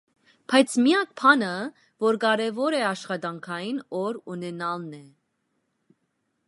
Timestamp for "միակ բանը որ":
0.85-2.17